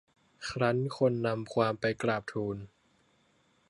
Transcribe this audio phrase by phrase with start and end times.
[0.47, 2.57] ครั้นคนนำความไปกราบทูล